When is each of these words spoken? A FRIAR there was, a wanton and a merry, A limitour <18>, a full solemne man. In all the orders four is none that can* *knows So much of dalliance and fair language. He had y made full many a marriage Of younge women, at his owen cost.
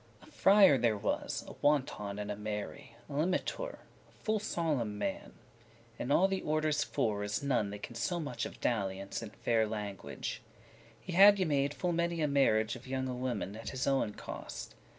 A 0.23 0.31
FRIAR 0.31 0.79
there 0.79 0.97
was, 0.97 1.43
a 1.47 1.53
wanton 1.61 2.17
and 2.17 2.31
a 2.31 2.35
merry, 2.35 2.95
A 3.07 3.13
limitour 3.13 3.73
<18>, 3.75 3.75
a 3.75 4.23
full 4.23 4.39
solemne 4.39 4.97
man. 4.97 5.33
In 5.99 6.11
all 6.11 6.27
the 6.27 6.41
orders 6.41 6.83
four 6.83 7.23
is 7.23 7.43
none 7.43 7.69
that 7.69 7.83
can* 7.83 7.93
*knows 7.93 7.99
So 8.01 8.19
much 8.19 8.47
of 8.47 8.59
dalliance 8.59 9.21
and 9.21 9.35
fair 9.35 9.67
language. 9.67 10.41
He 10.99 11.13
had 11.13 11.37
y 11.37 11.45
made 11.45 11.75
full 11.75 11.91
many 11.93 12.19
a 12.23 12.27
marriage 12.27 12.75
Of 12.75 12.87
younge 12.87 13.09
women, 13.21 13.55
at 13.55 13.69
his 13.69 13.85
owen 13.85 14.15
cost. 14.15 14.73